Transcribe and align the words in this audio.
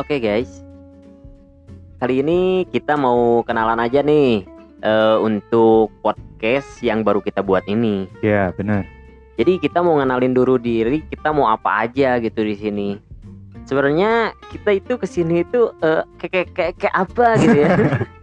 Oke 0.00 0.16
guys, 0.16 0.64
kali 2.00 2.24
ini 2.24 2.64
kita 2.72 2.96
mau 2.96 3.44
kenalan 3.44 3.84
aja 3.84 4.00
nih 4.00 4.48
uh, 4.80 5.20
untuk 5.20 5.92
podcast 6.00 6.80
yang 6.80 7.04
baru 7.04 7.20
kita 7.20 7.44
buat 7.44 7.68
ini. 7.68 8.08
Ya 8.24 8.48
benar. 8.56 8.88
Jadi 9.36 9.60
kita 9.60 9.84
mau 9.84 10.00
ngenalin 10.00 10.32
dulu 10.32 10.56
diri, 10.56 11.04
kita 11.04 11.36
mau 11.36 11.52
apa 11.52 11.84
aja 11.84 12.16
gitu 12.16 12.40
di 12.40 12.56
sini. 12.56 12.88
Sebenarnya 13.68 14.32
kita 14.48 14.80
itu 14.80 14.96
ke 14.96 15.04
sini 15.04 15.44
itu 15.44 15.68
eh, 15.84 16.00
uh, 16.00 16.04
kayak 16.16 16.48
kayak 16.56 16.80
kayak 16.80 16.96
apa 16.96 17.26
gitu 17.36 17.58
ya? 17.60 17.70